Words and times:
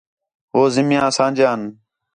ہو 0.53 0.61
زمیناں 0.75 1.09
اسانجیان 1.11 1.61